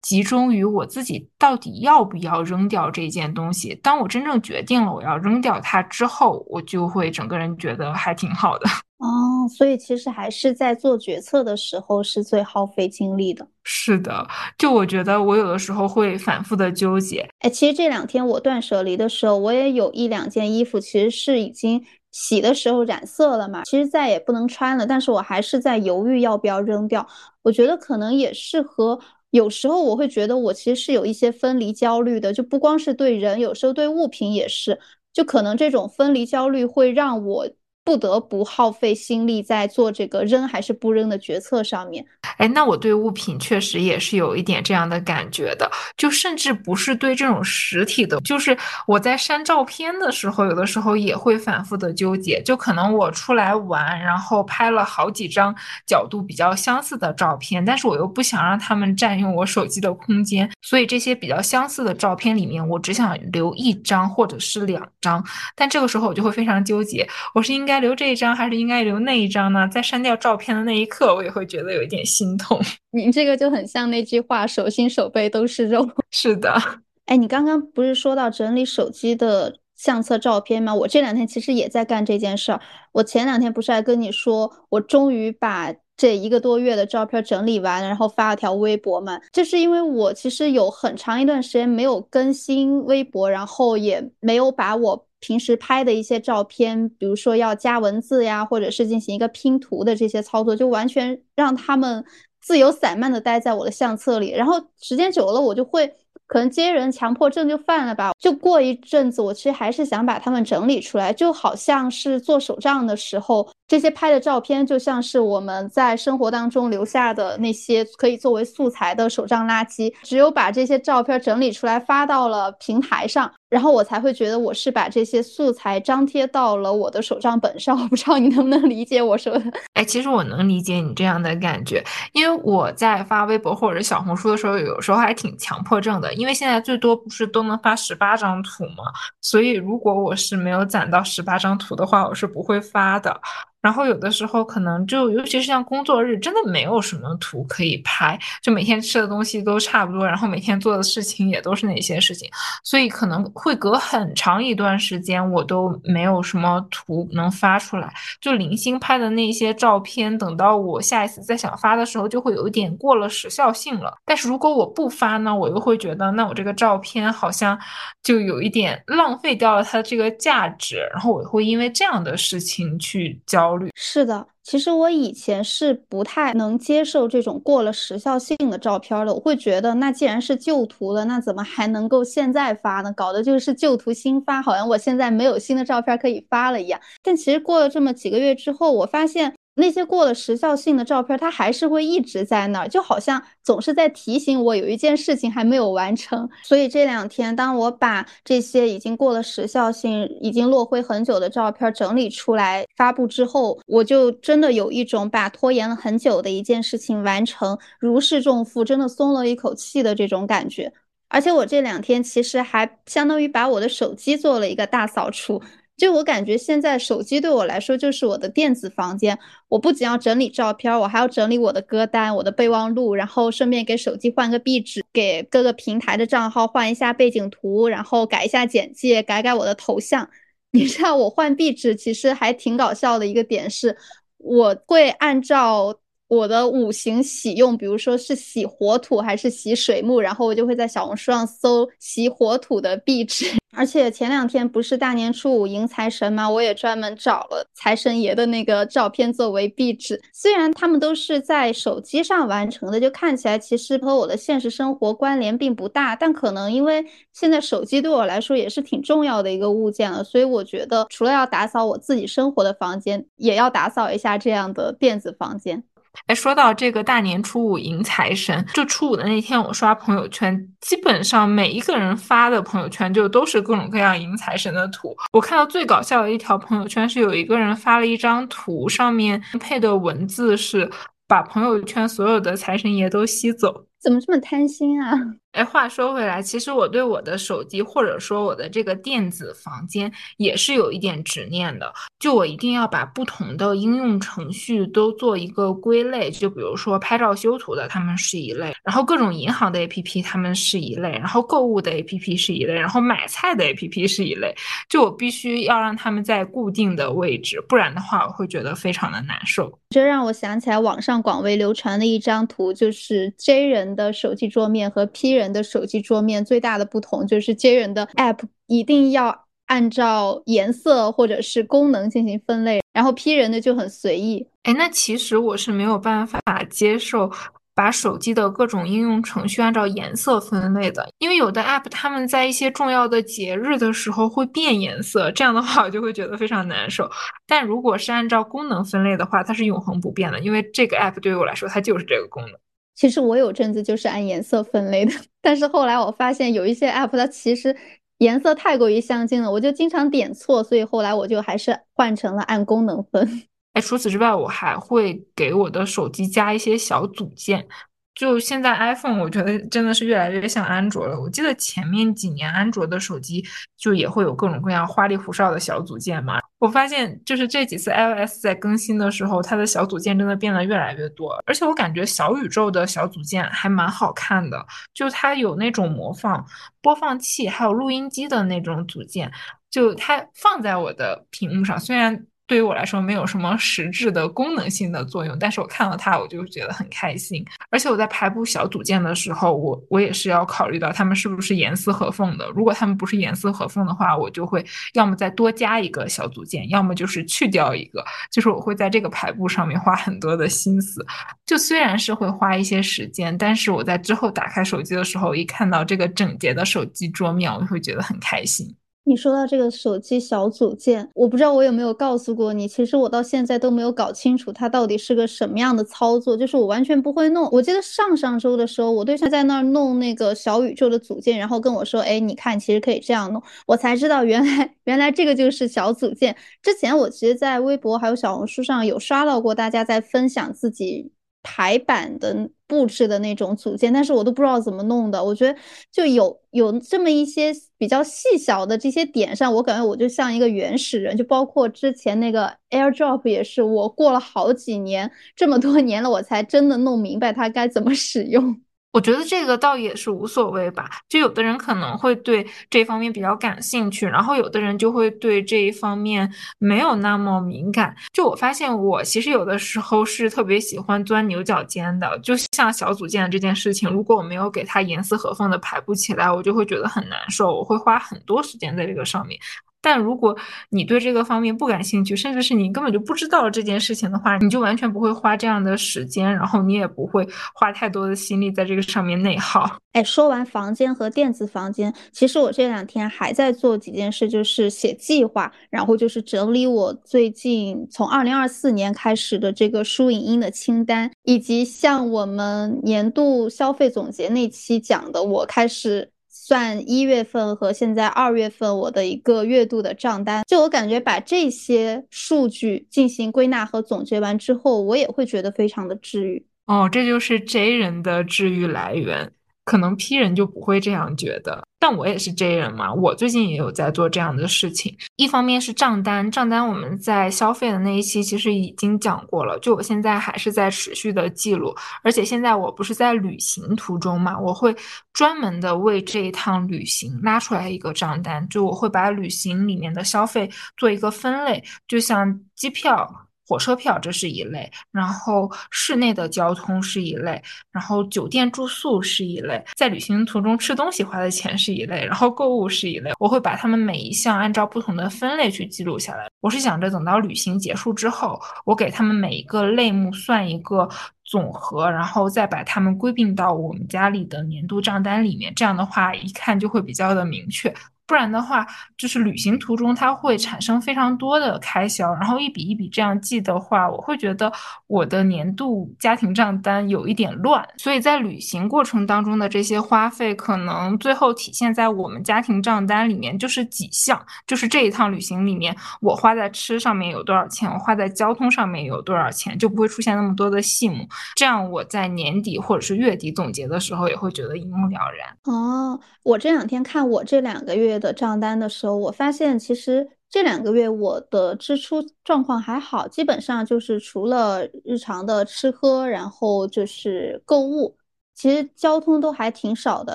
[0.00, 3.74] 集中于我自己到底要不要扔掉这件东西。
[3.82, 8.66] 当我真正决定了我要扔掉它之后，我就会整个人觉得还挺好的。
[8.98, 13.46] 哦，所以其实还是在做决策的时候是最耗费精力的。
[13.62, 17.28] 是的，就我觉得我有的时候会反复的纠结。
[17.40, 27.06] 哎，其实这两天我断舍离的时候，我也有一两件衣服其实是已经洗的时候染色了嘛，其实再也不能穿了，但是我还是在犹豫要不要扔掉。
[27.42, 28.98] 我觉得可能也是和。
[29.30, 34.78] 有时候我会觉得我其实是有一些分离焦虑的，就不光是对人，有时候对物品也是，
[35.12, 37.48] 就可能这种分离焦虑会让我。
[37.88, 42.04] 不得不耗费心力在做这个扔还是不扔的决策上面。
[42.36, 48.54] 哎，那我对物品确实也是有一点这样的感觉的，就甚至不是对这种实体的，就是
[48.86, 52.42] 我在删照片的时候，有的时候也会反复的纠结。
[52.42, 55.54] 就可能我出来玩，然后拍了好几张
[55.86, 65.24] 角度比较相似的照片，但是我又不想让他们占用我手机的空间，所以这些比较相似的照片里面，我只想留一张或者是两张。
[65.56, 67.77] 但这个时候我就会非常纠结，我是应该。
[67.80, 69.68] 留这一张还是应该留那一张呢？
[69.68, 72.60] 在删掉照片的那一刻，我也会觉得有一点心痛。
[72.92, 75.88] 你这个就很像那句话：“手心手背都是肉。
[76.10, 76.60] ”是的。
[77.06, 80.74] 哎，你刚刚不是说到整理手机的相册照片吗？
[80.74, 82.60] 我这两天其实也在干这件事儿。
[82.92, 89.18] 我前两天不是还跟你说，我终于把这一个多月的照片整理完，然后发了条微博嘛。
[89.32, 102.04] 就是因为我其实有很长一段时间没有更新微博，然后也没有把我平时拍的一些照片，比如说要加文字呀，或者是进行一个拼图的这些操作，就完全让他们
[102.40, 104.30] 自由散漫的待在我的相册里。
[104.30, 105.94] 然后时间久了，我就会。
[106.26, 123.30] 可能接人强迫症就犯了吧，就过一阵子，我其实还是想把它们整理出来，就好像是做手账的时候，这些拍的照片就像是我们在生活当中留下的那些可以作为素材的手账垃圾，只有把这些照片整理出来发到了平台上。
[123.50, 129.44] 然后我才会觉得我是把这些素材张贴到了我的手账本上，我 不知道你能不能理解我说的。
[129.72, 138.84] 哎，其实我能理解你这样的感觉，因为我在发微博或者小红书的时候，有时候还挺强迫症的，因为现在最多不是都能发十八张图吗？
[139.22, 143.18] 所以如果我是没有攒到十八张图的话，我是不会发的。
[143.60, 152.30] 然后有的时候可能就，尤其是像工作日，真的没有什么图可以拍，就每天吃的东西都差不多，然后每天做的事情也都是那些事情，
[152.62, 157.92] 所以可能会隔很长一段时间，我都没有什么图能发出来。
[158.20, 163.92] 就零星拍的那些照片，等到我下一次再想发的时候，就会有一点过了时效性了。
[164.04, 167.58] 但是如果我不发呢，我又会觉得，那我这个照片好像
[168.04, 173.47] 就有一点浪费掉了它的这个价值，然后我会因为这样的事情去焦。
[173.74, 179.14] 是的，其实我以前是不太能接受这种过了时效性的照片的。
[179.14, 182.92] 我会觉得，那既然是旧图了，那怎么还能够现在发呢？
[182.92, 186.80] 搞的就是旧图新发，好像我现在没有新的照片可以发了一样。
[187.02, 189.34] 但其实过了这么几个月之后，我发现。
[189.58, 196.28] 那些过了时效性的照片，它还是会一直在那儿，就好像总是在提醒我有一件事情还没有完成。
[196.44, 210.72] 所以这两天，当我把这些已经过了时效性、已经落灰很久的照片整理出来发布之后，我就真的有一种把拖延了很久的一件事情完成，如释重负，真的松了一口气的这种感觉。
[211.10, 215.42] 而且我这两天其实还相当于把我的手机做了一个大扫除。
[215.78, 219.16] 就我感觉，现在手机对我来说就是我的电子房间。
[219.48, 230.10] 我不仅要整理照片，我还要整理我的歌单、我的备忘录，然后顺便给手机换个壁纸，给各个平台的账号换一下背景图，然后改一下简介，改改我的头像。
[230.50, 233.76] 你知道，我换壁纸其实还挺搞笑的一个点是，
[234.16, 243.26] 我会按照我的五行喜用，比如说是喜火土还是喜水木，然后我就会在小红书上搜喜火土的壁纸。
[243.56, 246.30] 而且前两天不是大年初五迎财神吗？
[246.30, 250.00] 我也专门找了财神爷的那个照片作为壁纸。
[250.12, 265.64] 虽然他们都是在手机上完成的，就看起来其实和我的现实生活关联并不大，但可能因为现在手机对我来说也是挺重要的一个物件了，所以我觉得除了要打扫我自己生活的房间，也要打扫一下这样的电子房间。
[266.06, 274.96] 哎，说到这个大年初五迎财神，就初五的那天，我刷朋友圈，基本上每一个人发的朋友圈就都是各种各样迎财神的图。
[275.12, 280.70] 我看到最搞笑的一条朋友圈是有一个人发了一张图，上面配的文字是
[281.06, 283.64] “把朋友圈所有的财神爷都吸走”。
[283.80, 284.92] 怎么这么贪心啊？
[285.38, 291.72] 哎，话说回来，其实我对我的手机或者说我的这个电子房间也是有一点执念的。
[292.00, 296.10] 就我一定要把不同的应用程序都做一个归类。
[296.10, 304.34] 就比如说拍照修图的，他们是一类；然后各种银行的 APP 他们是一类；然后购物的 APP 是一类；然后买菜的 APP 是一类。
[304.68, 309.56] 就我必须要让他们在固定的位置，不然的话我会觉得非常的难受。
[309.70, 315.27] 这让我想起来网上广为流传的一张图，就是 J 人的手机桌面和 P 人。
[315.32, 324.28] 的手机桌面最大的不同就是接人的 App 一定要按照颜色或者是功能进行分类，然后 P 人的就很随意。
[324.42, 327.10] 哎，那其实我是没有办法接受
[327.54, 336.88] 把手机的各种应用程序按照颜色分类的，因为有的 App 他们在一些重要的节日的时候会变颜色，这样的话我就会觉得非常难受。
[337.26, 342.32] 但如果是按照功能分类的话，它是永恒不变的，因为这个 App 对于我来说它就是这个功能。
[342.78, 347.56] 其实我有阵子就是按颜色分类的， 但是后来我发现有一些 app 它其实
[347.98, 353.24] 颜色太过于相近了，我就经常点错，所以后来我就还是换成了按功能分。
[353.54, 357.48] 哎，除此之外，我还会给我的手机加一些小组件。
[357.96, 361.00] 就现在 iPhone，我觉得真的是越来越像安卓了。
[361.00, 363.24] 我记得前面几年安卓的手机
[363.56, 366.20] 就也会有各种各样花里胡哨的小组件嘛。
[366.38, 376.24] 我发现就是这几次 iOS 在更新的时候，它的小组件真的变得越来越多，而且我感觉小宇宙的小组件还蛮好看的，就它有那种模仿
[376.62, 379.10] 播放器还有录音机的那种组件，
[379.50, 382.06] 就它放在我的屏幕上，虽然。
[382.28, 387.24] 对于我来说没有什么实质的功能性的作用，但是我看到它我就觉得很开心。
[387.50, 392.30] 而且我在排布小组件的时候，我我也是要考虑到它们是不是严丝合缝的。
[392.36, 397.82] 如果它们不是严丝合缝的话，我就会要么再多加一个小组件，要么就是去掉一个。
[398.12, 400.84] 就是我会在这个排布上面花很多的心思。
[401.24, 408.54] 就虽然是会花一些时间，但是我在之后打开手机的时候，一看到这个整洁的手机桌面，我就会觉得很开心。
[408.88, 417.28] 你说到这个手机小组件，我不知道我有没有告诉过你，其实我到现在都没有搞清楚它到底是个什么样的操作，就是我完全不会弄。
[417.30, 426.16] 我记得上上周的时候，我对象在那儿弄那个小宇宙的组件，然后跟我说：“哎，你看，其实可以这样弄。”我才知道原来原来这个就是小组件。
[426.42, 430.90] 之前我其实，在微博还有小红书上有刷到过大家在分享自己。
[431.22, 435.02] 排版的布置的那种组件，但是我都不知道怎么弄的。
[435.02, 435.38] 我觉得
[435.70, 440.96] 就有有这么一些比较细小的这些点上，我感觉我就像一个原始人。
[440.96, 448.40] 就包括之前那个 AirDrop 也是，我过了好几年，这么多年了，我才真的弄明白它该怎么使用。
[448.70, 457.74] 我觉得这个倒也是无所谓吧，就有的人可能会对这方面比较感兴趣，然后有的人就会对这一方面没有那么敏感。
[457.92, 469.18] 就我发现，我其实有的时候是特别喜欢钻牛角尖的，就像小组件这件事情，如果我没有给它严丝合缝的排布起来，我就会觉得很难受，我会花很多时间在这个上面。
[469.60, 470.16] 但如果
[470.50, 479.58] 你对这个方面不感兴趣，甚至是你根本就不知道这件事情的话，你就完全不会花这样的时间，然后你也不会花太多的心力在这个上面内耗。
[479.72, 495.90] 哎，说完房间和电子房间，其实我这两天还在做几件事，就是写计划，然后就是整理我最近从二零二四年开始的这个书影音的清单，以及像我们年度消费总结那期讲的，我开始。
[496.28, 506.22] 算一月份和现在二月份我的一个月度的账单，就我感觉把这些数据进行归纳和总结完之后，我也会觉得非常的治愈。
[506.44, 509.10] 哦，这就是 J 人的治愈来源。
[509.48, 512.70] 可能 P 人就不会这样觉得，但我也是 J 人嘛。
[512.70, 514.76] 我最近也有在做这样的事情。
[514.96, 521.54] 一方面是账单，账单我们在消费的那一期其实已经讲过了，就我现在还是在持续的记录。
[521.82, 524.54] 而且现在我不是在旅行途中嘛，我会
[524.92, 533.07] 专门的为这一趟旅行拉出来一个账单，就我会把旅行里面的消费做一个分类，就像机票。
[533.28, 542.90] 火车票这是一类，然后室内的交通是一类，然后酒店住宿是一类，在旅行途中吃东西花的钱是一类，然后购物是一类。
[542.98, 546.08] 我会把它们每一项按照不同的分类去记录下来。
[546.20, 550.66] 我是想着等到旅行结束之后，我给他们每一个类目算一个
[551.04, 555.32] 总和，然后再把它们归并到我们家里的年度账单里面。
[555.34, 557.54] 这样的话，一看就会比较的明确。
[557.88, 558.46] 不然的话，
[558.76, 564.30] 就是旅行途中它会产生非常多的开销，然后一笔一笔这样记的话，我会觉得
[564.66, 567.42] 我的年度家庭账单有一点乱。
[567.56, 580.86] 所以在旅行过程当中的这些花费，可能最后体现在我们家庭账单里面就是几项，就是这一趟旅行里面我花在吃上面有多少钱，我花在交通上面有多少钱，就不会出现那么多的细目。
[581.16, 585.16] 这样我在年底或者是月底总结的时候，也会觉得一目了然。
[585.24, 587.78] 哦，我这两天看我这两个月。
[587.78, 597.76] 的账单的时候，我发现其实这两个月我的支出状况还好，基本上就是除了日常的吃喝，然后就是购物，
[598.14, 599.94] 其实交通都还挺少的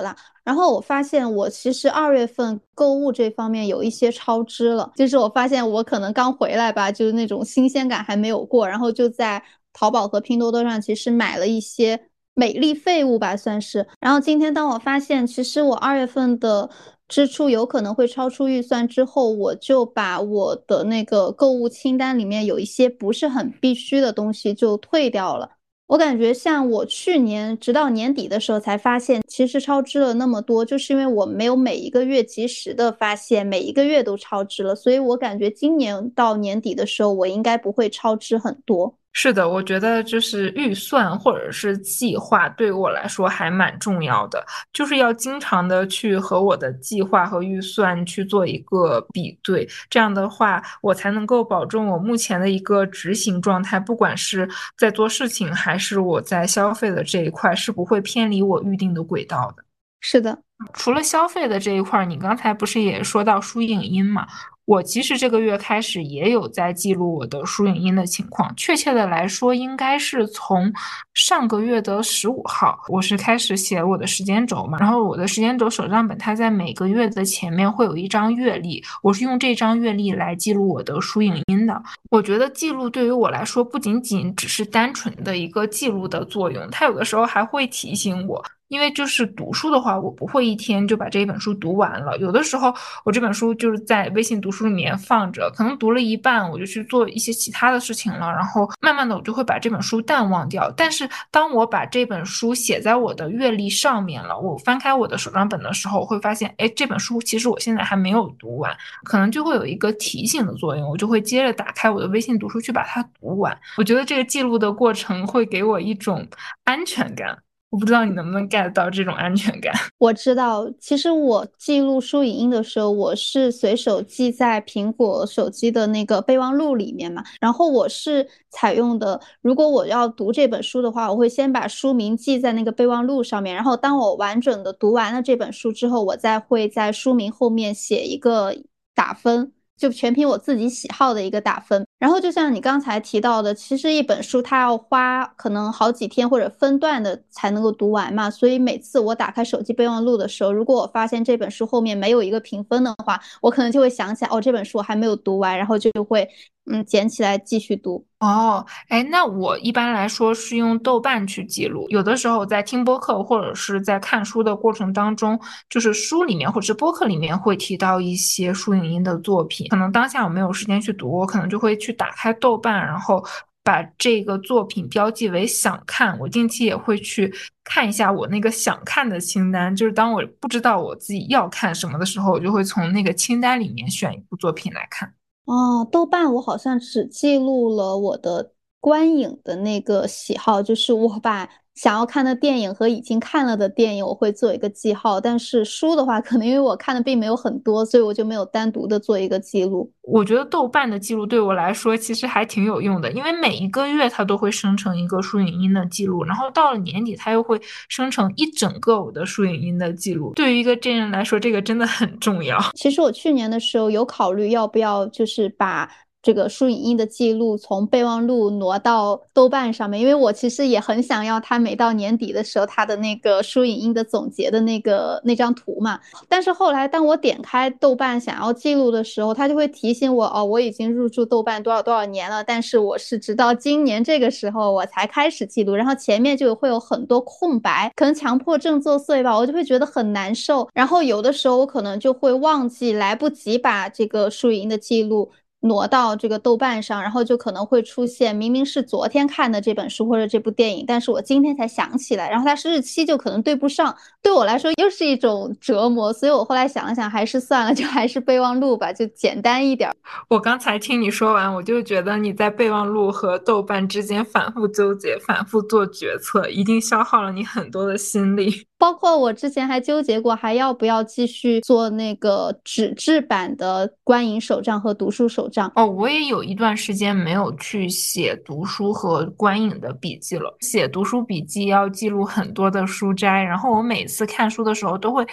[0.00, 0.16] 啦。
[0.44, 13.86] 然后我发现我其实二月份购物这方面有一些超支了，就是我发现我可能刚回来吧，就是那种新鲜感还没有过，然后就在淘宝和拼多多上其实买了一些美丽废物吧，算是。
[14.00, 16.68] 然后今天当我发现其实我二月份的。
[17.06, 25.50] 支出有可能会超出预算之后，我就把我的那个购物清单里面有一些不是很必须的东西就退掉了。
[25.86, 38.96] 我感觉像我去年直到年底的时候才发现，其实超支了那么多，就是因为我没有每一个月及时的发现每一个月都超支了，所以我感觉今年到年底的时候，我应该不会超支很多。
[39.16, 59.62] 是的，我觉得就是预算或者是计划对我来说还蛮重要的，就是要经常的去和我的计划和预算去做一个比对，这样的话我才能够保证我目前的一个执行状态，不管是在做事情还是我在消费的这一块，是不会偏离我预定的轨道的。
[60.00, 60.36] 是的，
[60.74, 64.26] 除了消费的这一块，你刚才不是也说到输影音嘛？
[64.66, 70.72] 我其实这个月开始也有在记录我的输影音的情况，确切的来说，应该是从
[71.12, 74.78] 上个月的十五号，我是开始写我的时间轴嘛。
[74.78, 81.82] 然后我的时间轴手账本，它在每个月的前面会有一张月历，我是用这张月历来记录我的输影音的。
[82.10, 88.42] 我觉得记录对于我来说，不仅仅只是单纯的一个记录的作用，它有的时候还会提醒我。
[88.74, 92.18] 因为就是读书的话，我不会一天就把这一本书读完了。
[92.18, 98.32] 有的时候，我这本书就是在微信读书里面放着，可能读了一半，我就去做一些其他的事情了。
[98.32, 100.68] 然后慢慢的，我就会把这本书淡忘掉。
[100.76, 113.56] 但是，当我把这本书写在我的阅历上面了，我翻开我的手账本的时候，我会发现，哎，这本书其实我现在还没有读完，可能就会有一个提醒的作用，我就会接着打开我的微信读书去把它读完。
[113.76, 116.26] 我觉得这个记录的过程会给我一种
[116.64, 117.38] 安全感。
[117.74, 119.74] 我不知道你能不能 get 到这种安全感。
[119.98, 127.24] 我知道，其实我记录书影音的时候，我是随手记在苹果手机的那个备忘录里面嘛。
[127.40, 133.52] 然后我是采用的，如果我要读这本书的话，我会先把书名记在那个备忘录上面。
[133.52, 138.54] 然后当我完整的读完了这本书之后，我再会在书名后面写一个
[138.94, 139.50] 打分。
[139.76, 156.28] 就全凭我自己喜好的一个打分，然后就像你刚才提到的，其实一本书它要花可能好几天或者分段的才能够读完嘛，所以每次我打开手机备忘录的时候，如果我发现这本书后面没有一个评分的话，我可能就会想起来，哦，这本书我还没有读完，然后就会。
[156.66, 158.64] 嗯，捡起来继续读哦。
[158.88, 161.86] 哎，那我一般来说是用豆瓣去记录。
[161.90, 165.38] 有的时候在听播客或者是在看书的过程当中，
[165.68, 173.22] 就是书里面或者是播客里面会提到一些书影音的作品，可能当下我没有时间去读，我可能就会去打开豆瓣，然后
[173.62, 176.18] 把这个作品标记为想看。
[176.18, 177.30] 我定期也会去
[177.62, 185.12] 看一下我那个想看的清单，就是当我不知道我自己要看什么的时候，我就会从那个清单里面选一部作品来看。
[185.44, 191.63] 哦，豆瓣我好像只记录了我的观影的那个喜好，就是我把。
[191.74, 195.20] 想要看的电影和已经看了的电影，我会做一个记号。
[195.20, 199.90] 但是书的话，可能因为我看的并没有很多，所以我就没有单独的做一个记录。
[200.02, 210.32] 我觉得豆瓣的记录对我来说其实还挺有用的，因为每一个月它都会生成一个书影音的记录，然后到了年底它又会生成一整个我的书影音的记录。
[210.34, 212.58] 对于一个真人来说，这个真的很重要。
[212.74, 215.90] 其实我去年的时候有考虑要不要就是把。
[216.24, 226.00] 这个书影音的记录从备忘录挪到豆瓣上面，因为我其实也很想要它每到年底的时候，它的那个书影音的总结的那个那张图嘛。
[226.26, 240.66] 但是后来当我点开豆瓣想要记录的时候，它就会提醒我哦，我已经入驻豆瓣多少多少年了，但是我是直到今年这个时候我才开始记录，然后前面就会有很多空白，可能强迫症作祟吧，我就会觉得很难受。
[240.72, 245.30] 然后有的时候我可能就会忘记，来不及把这个书影音的记录。
[245.64, 259.90] 挪到这个豆瓣上，然后就可能会出现明明是昨天看的这本书或者这部电影，但是我今天才想起来，然后它是日期就可能对不上，对我来说又是一种折磨，所以我后来想了想，还是算了，就还是备忘录吧，就简单一点。
[260.28, 268.66] 我刚才听你说完，我就觉得你在备忘录和豆瓣之间反复纠结、反复做决策，一定消耗了你很多的心力。
[268.78, 275.72] 包括我之前还纠结过，还要不要继续做那个纸质版的观影手账和读书手账。
[275.76, 280.54] 哦，我也有一段时间没有去写读书和观影的笔记了。
[280.60, 285.26] 写读书笔记要记录很多的书摘，然后我每次看书的时候都会。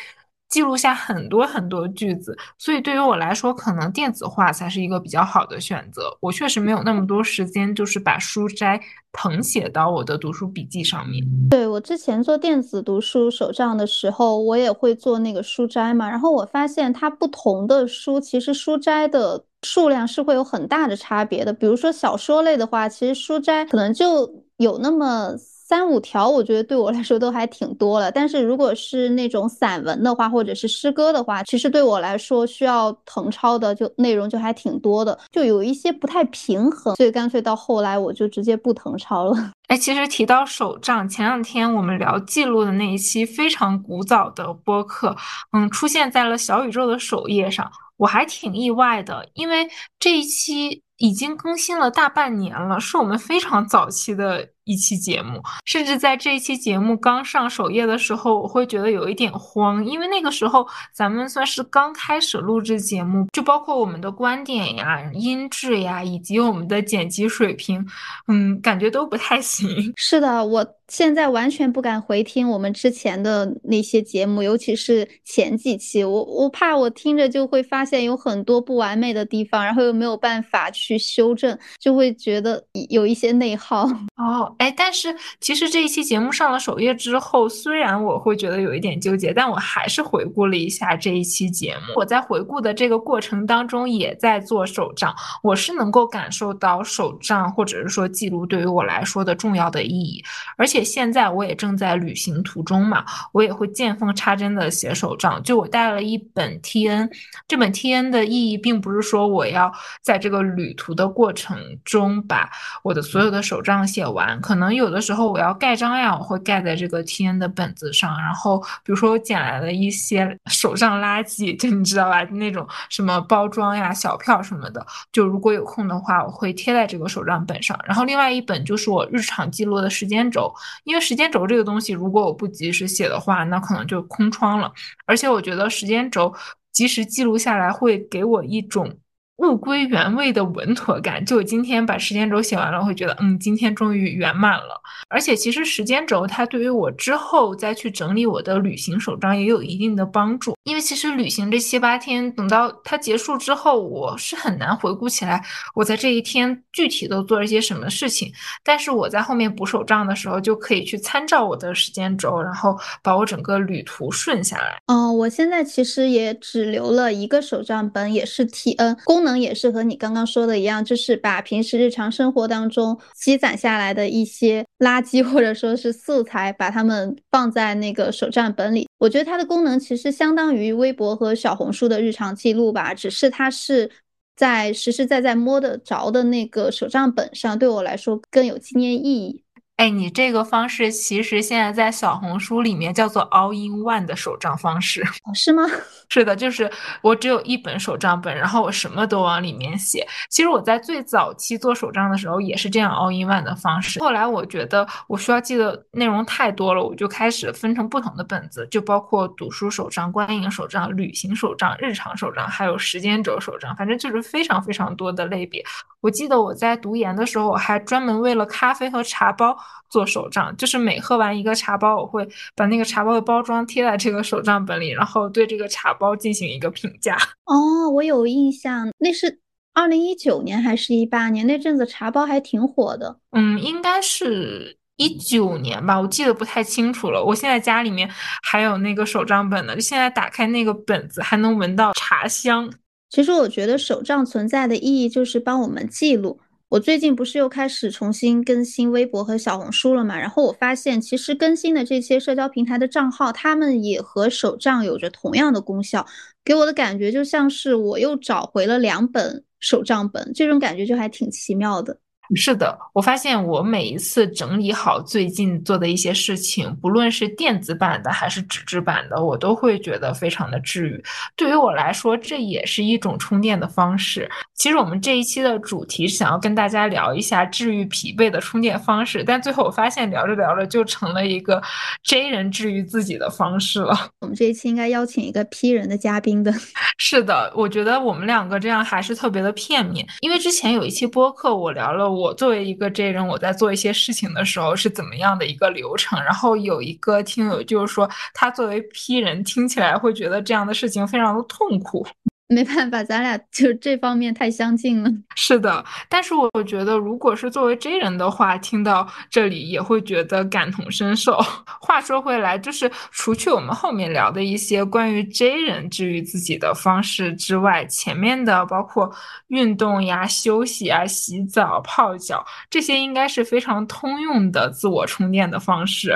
[0.51, 6.15] 记录下很多很多句子，所以对于我来说，可能电子化才是一个比较好的选择。
[6.19, 8.79] 我确实没有那么多时间，就是把书摘
[9.13, 11.25] 誊写到我的读书笔记上面。
[11.49, 16.09] 对我之前做电子读书手账的时候，我也会做那个书摘嘛。
[16.09, 21.53] 然后我发现它不同的书，其实书摘的数量是会有很大的差别的。
[21.53, 25.33] 比如说小说类的话，其实书摘可能就有那么。
[25.71, 28.11] 三五条，我觉得对我来说都还挺多了。
[28.11, 39.51] 但是如果是那种散文的话，或者是诗歌的话，其实对我来说需要誊抄的就内容就还挺多的，就有一些不太平衡，所以干脆到后来我就直接不誊抄了。
[39.69, 45.15] 哎，其实提到手账，前两天我们聊记录的那一期非常古早的播客，
[45.53, 50.83] 嗯，出现在了小宇宙的首页上，我还挺意外的，因为这一期。
[50.97, 54.47] 已经更新了大半年了，是我们非常早期的。
[54.71, 67.85] 一期节目，甚至在这一期节目刚上首页的时候，我会觉得有一点慌，因为那个时候咱们算是刚开始录制节目，就包括我们的观点呀、音质呀，以及我们的剪辑水平，
[68.29, 69.91] 嗯，感觉都不太行。
[69.97, 83.83] 是的，我现在完全不敢回听我们之前的那些节目，尤其是前几期，我我怕我听着就会发现有很多不完美的地方，然后又没有办法去修正，就会觉得有一些内耗。
[84.19, 84.53] 哦。
[84.57, 91.93] 哎，但是其实这一期节目上了首页之后，虽然我会觉得有一点纠结，但我还是回顾了一下这一期节目。
[91.95, 100.21] 我在回顾的这个过程当中，也在做手账，我是能够感受到手账或者是说记录对于我来说的重要的意义。
[100.57, 105.41] 而且现在我也正在旅行途中嘛，我也会见缝插针的写手账。
[105.43, 107.09] 就我带了一本 T N，
[107.47, 109.71] 这本 T N 的意义并不是说我要
[110.01, 112.49] 在这个旅途的过程中把
[112.83, 114.39] 我的所有的手账写完。
[114.41, 118.17] 可能有的时候我要盖章呀，我会盖在这个 T N 的本子上。
[118.21, 127.79] 然后比如说我捡来了一些手账垃圾，就你知道吧，那种什么包装呀、小票什么的，就如果有空的话，我会贴在这个手账本上。
[127.85, 130.53] 然后另外一本就是我日常记录的时间轴，
[130.83, 134.71] 因为时间轴这个东西，如果我不及时写的话，那可能就空窗了。
[135.05, 136.33] 而且我觉得时间轴
[136.71, 138.97] 及时记录下来，会给我一种。
[139.41, 144.81] 物归原位的稳妥感，就我今天把时间轴写完了，我会觉得，嗯，今天终于圆满了。
[145.09, 158.31] 而且其实时间轴它对于我之后再去整理我的旅行手账也有一定的帮助，因为其实旅行这七八天，等到它结束之后，我是很难回顾起来我在这一天具体都做了些什么事情。
[158.63, 164.77] 但是我在后面补手账的时候，就可以去参照我的时间轴，然后把我整个旅途顺下来。
[164.85, 169.30] 嗯，我现在其实也只留了一个手账本，也是 T N 功能。
[169.39, 178.87] 也是和你刚刚说的一样，就是把平时日常生活当中积攒下来的一些垃圾或者说是素材，把它们放在那个手账本里。
[178.97, 183.89] 我觉得它的功能其实相当于微博和小红书的日常记录吧，只是它是
[184.35, 189.43] 在实实在在摸得着的那个手账本上，对我来说更有纪念意义。
[189.81, 195.03] 哎，你这个方式其实现在在小红书里面叫做 all in one 的手账方式，
[195.33, 195.63] 是吗？
[196.07, 196.69] 是的，就是
[197.01, 200.07] 我只有一本手账本，然后我什么都往里面写。
[200.29, 203.99] 其实我在最早期做手账的时候也是这样 all in one 的方式。
[203.99, 215.65] 后来我觉得我需要记的内容太多了，我就开始分成不同的本子，就包括读书手账、观影手账、旅行手账、日常手账，还有时间轴手账，反正就是非常非常多的类别。
[216.01, 219.57] 我记得我在读研的时候，我还专门为了咖啡和茶包。
[219.91, 222.25] 做手账，就是每喝完一个茶包，我会
[222.55, 227.17] 把那个茶包的包装贴在这个手账本里，然后对这个茶包进行一个评价。
[227.43, 229.41] 哦，我有印象，那是
[229.73, 231.45] 二零一九年还是一八年？
[231.45, 233.17] 那阵子茶包还挺火的。
[233.31, 237.21] 嗯，应该是一九年吧，我记得不太清楚了。
[237.21, 238.09] 我现在家里面
[238.43, 242.71] 还有那个手账本呢，就现在打开那个本子，还能闻到茶香。
[243.11, 246.39] 其实我觉得手账存在的意义就是帮我们记录。
[246.69, 250.17] 我最近不是又开始重新更新微博和小红书了嘛？
[250.17, 256.07] 然后我发现，其实更新的这些社交平台的账号，他们也和手账有着同样的功效，
[256.45, 261.97] 给我的感觉就像是我又找回了两本手账本，这种感觉就还挺奇妙的。
[262.35, 271.03] 是的，我发现我每一次整理好最近做的一些事情，不论是电子版的还是纸质版的，我都会觉得非常的治愈。
[271.35, 274.29] 对于我来说，这也是一种充电的方式。
[274.55, 281.61] 其实我们这一期的主题是想要跟大家聊一下治愈疲惫的充电方式，但最后我发现聊着聊着就成了一个
[282.03, 283.93] J 人治愈自己的方式了。
[284.21, 286.53] 我们这一期应该邀请一个 P 人的嘉宾的。
[286.97, 292.20] 是的，我觉得我们两个这样还是特别的片面，因为之前有一期播客我聊了我。
[292.21, 296.21] 我作为一个 J 人，我在做一些事情的时候是怎么样的一个流程？
[296.23, 302.05] 然后有一个听友就是说，他作为 P 人听起来会觉得这样的事情非常的痛苦。
[302.51, 305.09] 没办法，咱俩就这方面太相近了。
[305.35, 311.39] 是的，但是我觉得，如果是作为 J 人的话，听到这里也会觉得感同身受。
[311.79, 319.09] 话说回来，就是除去我们后面聊的一些关于 J 人治愈自己的方式之外，前面的包括
[319.47, 326.13] 运动呀、休息啊、洗澡、泡脚，这些应该是非常通用的自我充电的方式。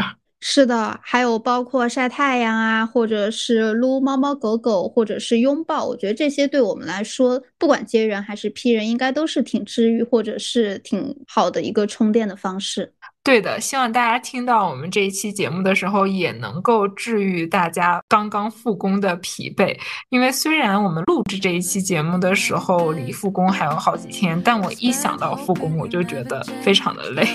[0.47, 12.93] 是的，还有包括晒太阳啊，或者是撸猫猫狗狗，或者是拥抱，我觉得这些对我们来说，不管接人还是批人，应该都是挺治愈或者是挺好的一个充电的方式。
[13.25, 19.75] 对的，希望大家听到我们这一期节目的时候，也能够治愈大家刚刚复工的疲惫。
[20.09, 27.27] 因为虽然我们录制这一期节目的时候离复工还有好几天，但我一想到复工，我就觉得非常的累。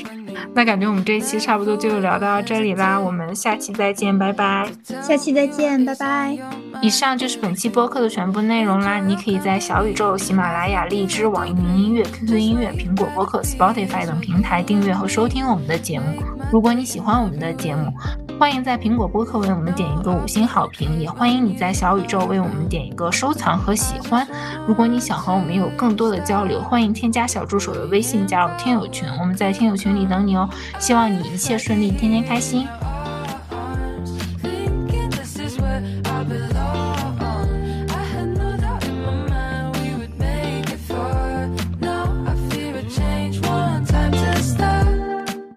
[0.55, 4.70] 那感觉我们这一期差不多就聊到这里啦，我们下期再见，拜拜。
[5.03, 6.38] 下期再见，拜拜。
[6.80, 15.79] 以上就是本期播客的全部内容啦，你可以在小宇宙、喜马拉雅、荔枝、网易云音乐、QQ 音乐、苹果播客、Spotify 等平台订阅和收听我们的。
[15.80, 16.22] 节目，
[16.52, 17.92] 如果你喜欢我们的节目，
[18.38, 24.26] 欢迎在苹果播客为我们点一个五星好评，也欢迎你在小宇宙为我们点一个收藏和喜欢。
[24.66, 30.48] 如果你想和我们有更多的交流，欢迎添加小助手的微信加入听友群，我们在听友群里等你哦。
[30.78, 32.66] 希望你一切顺利，天天开心。